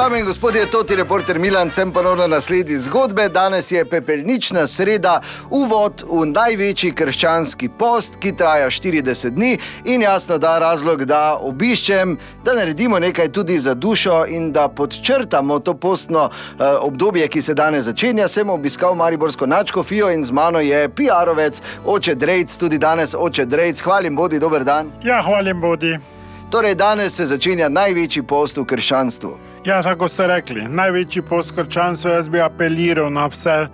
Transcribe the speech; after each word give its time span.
Dame 0.00 0.18
in 0.18 0.24
gospodje, 0.24 0.66
to 0.66 0.84
je 0.90 0.96
reporter 0.96 1.38
Milan, 1.38 1.70
sem 1.70 1.92
ponovno 1.92 2.26
na 2.26 2.40
sledi 2.40 2.78
zgodbe. 2.78 3.28
Danes 3.28 3.70
je 3.72 3.84
pepelnična 3.84 4.66
sreda, 4.66 5.20
uvod 5.50 6.04
v 6.08 6.24
največji 6.26 6.94
krščanski 6.96 7.68
post, 7.68 8.16
ki 8.20 8.32
traja 8.32 8.70
40 8.70 9.30
dni 9.30 9.58
in 9.84 10.02
jasno 10.02 10.38
da 10.38 10.58
razlog, 10.58 11.04
da 11.04 11.36
obiščem, 11.40 12.16
da 12.44 12.54
naredimo 12.54 12.98
nekaj 12.98 13.28
tudi 13.28 13.58
za 13.60 13.74
dušo 13.74 14.24
in 14.28 14.52
da 14.52 14.68
podčrtamo 14.68 15.58
to 15.58 15.74
postno 15.74 16.30
uh, 16.30 16.64
obdobje, 16.80 17.28
ki 17.28 17.42
se 17.42 17.54
danes 17.54 17.84
začenja. 17.84 18.28
Sem 18.28 18.50
obiskal 18.50 18.94
Mariborsko 18.94 19.46
načko 19.46 19.82
Fijo 19.82 20.08
in 20.10 20.24
z 20.24 20.32
mano 20.32 20.60
je 20.60 20.88
PR-ovec, 20.88 21.60
oče 21.84 22.14
Drejc, 22.14 22.56
tudi 22.56 22.78
danes 22.78 23.14
oče 23.14 23.44
Drejc. 23.44 23.80
Hvalim 23.80 24.16
bodi, 24.16 24.38
dober 24.38 24.64
dan. 24.64 24.92
Ja, 25.04 25.20
hvalim 25.22 25.60
bodi. 25.60 26.19
Torej, 26.50 26.74
danes 26.74 27.14
se 27.14 27.28
začenja 27.30 27.68
največji 27.70 28.24
post 28.26 28.56
v 28.58 28.64
krščanstvu. 28.66 29.28
Ja, 29.68 29.76
tako 29.86 30.08
ste 30.10 30.26
rekli, 30.26 30.64
največji 30.66 31.22
post 31.22 31.52
krščanstva. 31.54 32.16
Jaz 32.16 32.26
bi 32.26 32.40
apeliral 32.42 33.06
na 33.14 33.28
vse 33.30 33.68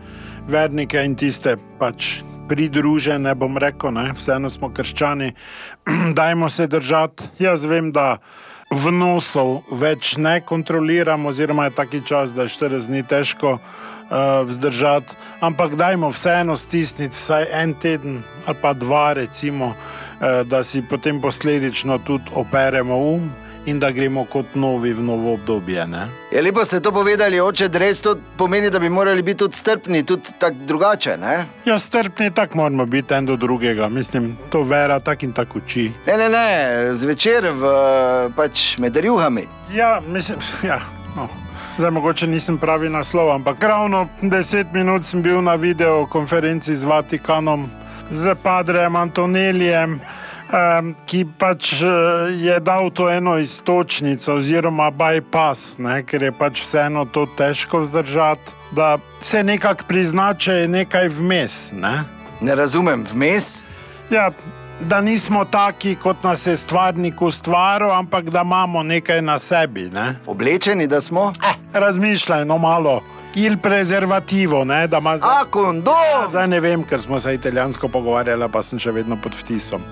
vernike 0.44 1.00
in 1.00 1.14
tiste 1.16 1.54
pač 1.80 2.18
pridružene, 2.50 3.32
bom 3.32 3.56
rekel, 3.56 3.94
ne? 3.96 4.10
vseeno 4.12 4.52
smo 4.52 4.68
krščani, 4.68 5.30
dajmo 6.20 6.52
se 6.52 6.68
držati. 6.68 7.30
Jaz 7.40 7.64
vem, 7.64 7.88
da 7.96 8.18
vnosov 8.68 9.62
več 9.72 10.18
ne 10.20 10.42
kontroliramo, 10.44 11.32
oziroma 11.32 11.70
je 11.70 11.78
taki 11.80 12.04
čas, 12.04 12.36
da 12.36 12.44
je 12.44 12.58
40 12.60 12.92
dni 12.92 13.06
težko. 13.08 13.56
Uh, 14.06 14.44
vzdržati, 14.46 15.16
ampak 15.42 15.72
dajmo 15.74 16.12
vseeno 16.14 16.54
stisniti 16.56 17.16
vsaj 17.16 17.48
en 17.50 17.72
teden 17.74 18.20
ali 18.46 18.58
pa 18.62 18.70
dva, 18.70 19.16
recimo, 19.18 19.72
da 20.20 20.62
si 20.62 20.82
potem 20.82 21.20
posledično 21.20 21.98
tudi 21.98 22.30
operemo 22.34 22.96
um 22.96 23.30
in 23.66 23.78
da 23.78 23.90
gremo 23.90 24.24
kot 24.24 24.54
novi 24.54 24.92
v 24.92 25.02
novo 25.02 25.32
obdobje. 25.34 25.86
Ne? 25.86 26.08
Je 26.32 26.42
lepo 26.42 26.64
ste 26.64 26.80
to 26.80 26.92
povedali, 26.92 27.40
oče, 27.40 27.68
res 27.72 28.00
to 28.00 28.14
pomeni, 28.38 28.70
da 28.70 28.78
bi 28.78 28.88
morali 28.88 29.22
biti 29.22 29.38
tudi 29.38 29.56
strpni, 29.56 30.04
tudi 30.06 30.36
tako 30.38 30.56
drugače. 30.66 31.16
Ne? 31.16 31.44
Ja, 31.64 31.78
strpni 31.78 32.30
tako 32.34 32.56
moramo 32.56 32.86
biti 32.86 33.14
en 33.14 33.26
do 33.26 33.36
drugega, 33.36 33.88
mislim, 33.88 34.36
to 34.50 34.62
vera 34.62 35.00
tako 35.00 35.26
in 35.26 35.32
tako 35.32 35.58
uči. 35.58 35.90
Ne, 36.06 36.16
ne, 36.16 36.28
ne, 36.28 36.94
zvečer 36.94 37.50
v, 37.50 37.72
pač 38.36 38.78
med 38.78 38.96
rjuhami. 38.96 39.48
Ja, 39.74 40.00
mislim, 40.06 40.38
ja. 40.70 40.80
No. 41.16 41.28
Zdaj, 41.78 41.90
mogoče 41.90 42.26
nisem 42.26 42.58
pravi 42.58 42.88
naslov, 42.88 43.30
ampak 43.32 43.62
ravno 43.64 44.06
deset 44.22 44.72
minut 44.72 45.04
sem 45.04 45.22
bil 45.22 45.42
na 45.42 45.54
videokonferenci 45.54 46.74
z 46.74 46.84
Vatikanom, 46.84 47.66
z 48.10 48.34
Padrejem 48.42 48.96
Antonelijem, 48.96 50.00
ki 51.06 51.24
pač 51.38 51.72
uh, 51.82 52.30
je 52.30 52.60
dal 52.60 52.90
to 52.94 53.08
eno 53.10 53.34
istočnico, 53.38 54.36
oziroma 54.38 54.90
bypass, 54.94 55.78
ne, 55.82 56.02
ker 56.06 56.22
je 56.22 56.32
pač 56.32 56.62
vseeno 56.62 57.02
to 57.04 57.26
težko 57.26 57.82
vzdržati, 57.82 58.54
da 58.70 58.98
se 59.20 59.42
nekako 59.42 59.88
prizna, 59.88 60.34
če 60.34 60.52
je 60.52 60.68
nekaj 60.68 61.08
vmes. 61.18 61.56
Ne, 61.74 62.04
ne 62.40 62.54
razumem, 62.54 63.02
vmes. 63.10 63.64
Ja, 64.10 64.30
da 64.80 65.00
nismo 65.00 65.44
taki, 65.44 65.94
kot 65.94 66.22
nas 66.22 66.46
je 66.46 66.56
stvarnik 66.56 67.22
ustvaril, 67.22 67.90
ampak 67.92 68.30
da 68.30 68.40
imamo 68.40 68.82
nekaj 68.82 69.22
na 69.22 69.38
sebi. 69.38 69.88
Ne? 69.92 70.16
Oblečeni, 70.26 70.86
da 70.86 71.00
smo. 71.00 71.32
Eh, 71.44 71.54
Razmišljaj, 71.72 72.44
no 72.44 72.58
malo. 72.58 73.02
Il 73.34 73.58
prezervativo, 73.58 74.64
ne, 74.64 74.86
da 74.86 74.98
ima 74.98 75.18
za... 75.18 75.26
A, 75.26 75.44
kondom! 75.50 75.94
Ja, 75.94 76.28
zdaj 76.28 76.48
ne 76.48 76.60
vem, 76.60 76.82
ker 76.82 77.00
smo 77.00 77.18
se 77.18 77.34
italijansko 77.34 77.88
pogovarjali, 77.88 78.48
pa 78.52 78.62
sem 78.62 78.78
še 78.78 78.92
vedno 78.92 79.18
pod 79.22 79.36
vtisom. 79.36 79.82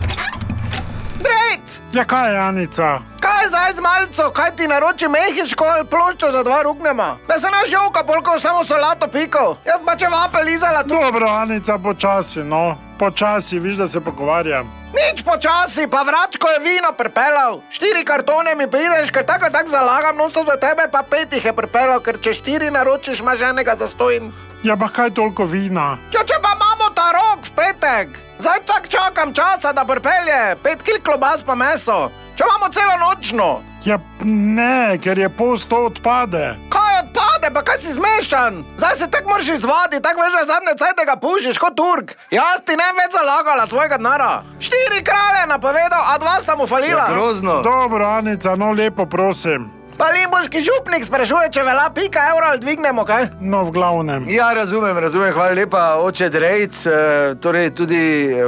Brejc! 1.20 1.80
Ja, 1.92 2.04
kaj 2.04 2.32
je, 2.32 2.38
Anica? 2.38 2.98
Je 3.44 3.48
zdaj 3.48 3.72
z 3.72 3.80
malco, 3.80 4.30
kaj 4.30 4.56
ti 4.56 4.68
naroči 4.68 5.08
mehiško 5.08 5.64
ali 5.64 5.84
ploščo 5.84 6.30
za 6.32 6.42
dva 6.42 6.62
ruknema? 6.62 7.16
Da 7.28 7.36
se 7.38 7.48
naš 7.52 7.72
jovka 7.72 8.04
polko 8.04 8.40
samo 8.40 8.64
solato 8.64 9.08
piko. 9.08 9.56
Jaz 9.66 9.82
pa 9.86 9.96
če 10.00 10.08
vape 10.08 10.44
lizala 10.44 10.80
tu. 10.82 10.96
Dobro, 10.96 11.28
Anica, 11.28 11.76
počasi, 11.78 12.40
no. 12.40 12.78
Počasi, 12.98 13.58
viš, 13.58 13.74
da 13.76 13.88
se 13.88 14.00
pogovarjam. 14.00 14.72
Nič 14.96 15.20
počasi, 15.28 15.84
pa 15.92 16.00
vračko 16.08 16.48
je 16.48 16.62
vino 16.64 16.94
pripeljal. 16.96 17.60
Štiri 17.70 18.04
kartone 18.04 18.54
mi 18.54 18.70
prideš, 18.70 19.12
ker 19.12 19.26
tako 19.28 19.52
tako 19.52 19.70
zalagam, 19.76 20.16
no 20.16 20.30
so 20.30 20.44
do 20.44 20.56
tebe, 20.56 20.88
pa 20.92 21.02
pet 21.02 21.36
jih 21.36 21.44
je 21.44 21.52
pripeljal, 21.52 22.00
ker 22.00 22.20
če 22.24 22.34
štiri 22.40 22.72
naročiš, 22.72 23.20
imaš 23.20 23.44
enega 23.50 23.76
za 23.76 23.92
stojn. 23.92 24.32
Ja, 24.64 24.80
pa 24.80 24.88
kaj 24.88 25.12
toliko 25.20 25.44
vina? 25.44 25.98
Ja, 26.16 26.24
če 26.24 26.40
pa 26.40 26.56
imamo 26.56 26.94
ta 26.96 27.12
rok 27.12 27.44
v 27.44 27.56
petek, 27.60 28.18
zdaj 28.40 28.64
tako 28.64 28.88
čakam 28.88 29.36
časa, 29.36 29.76
da 29.76 29.84
pripelje, 29.84 30.56
pet 30.64 30.80
kil 30.80 31.02
klobas 31.04 31.44
pa 31.44 31.52
meso. 31.54 32.08
Če 32.34 32.44
imamo 32.44 32.72
celo 32.72 32.94
nočno. 32.98 33.48
Ja, 33.84 33.98
ne, 34.24 34.98
ker 34.98 35.18
je 35.18 35.28
post 35.28 35.68
to 35.68 35.84
odpade. 35.86 36.56
Kaj 36.72 36.94
odpade, 37.02 37.50
pa 37.54 37.62
kaj 37.62 37.78
si 37.78 37.92
zmešan? 37.92 38.64
Zdaj 38.78 38.96
se 38.96 39.10
tako 39.10 39.28
moraš 39.28 39.48
izvaditi, 39.48 40.02
tako 40.02 40.24
veš, 40.24 40.32
da 40.38 40.46
zadnje 40.46 40.74
cajt 40.78 41.04
ga 41.06 41.16
pušiš 41.20 41.58
kot 41.62 41.76
Turk. 41.76 42.16
Jaz 42.30 42.64
ti 42.66 42.74
ne 42.80 42.88
več 42.98 43.14
zalagala 43.14 43.68
svojega 43.70 44.00
denara. 44.00 44.42
Štiri 44.58 45.04
kralje 45.06 45.46
napovedal, 45.46 46.02
a 46.10 46.18
dva 46.18 46.40
sta 46.42 46.56
mu 46.56 46.66
falila. 46.66 47.06
Ja, 47.06 47.14
grozno. 47.14 47.60
Dobro, 47.62 48.08
Anica, 48.08 48.56
no 48.56 48.72
lepo 48.72 49.06
prosim. 49.06 49.70
Pa 49.98 50.08
limbuški 50.10 50.60
župnik 50.60 51.04
sprašuje, 51.06 51.50
če 51.54 51.62
vela 51.62 51.86
pika 51.94 52.22
evra 52.32 52.50
ali 52.52 52.60
dvignemo 52.60 53.04
kaj? 53.06 53.28
No, 53.40 53.62
v 53.68 53.74
glavnem. 53.76 54.26
Ja, 54.28 54.50
razumem, 54.54 54.98
razumem. 54.98 55.32
Hvala 55.34 55.54
lepa, 55.54 55.84
oče 56.02 56.28
Drejc. 56.34 56.80
E, 56.86 56.96
torej, 57.40 57.70
tudi 57.78 58.00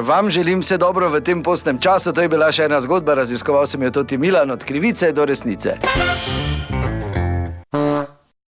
vam 0.03 0.31
želim 0.31 0.61
vse 0.61 0.79
dobro 0.83 1.09
v 1.09 1.21
tem 1.23 1.43
postnem 1.43 1.79
času. 1.79 2.13
To 2.13 2.27
je 2.27 2.29
bila 2.29 2.51
še 2.53 2.67
ena 2.67 2.81
zgodba, 2.83 3.15
raziskoval 3.15 3.67
sem 3.67 3.83
jo 3.87 3.95
tudi 4.01 4.19
Milan 4.19 4.51
od 4.51 4.65
krivice 4.65 5.13
do 5.13 5.25
resnice. 5.25 5.79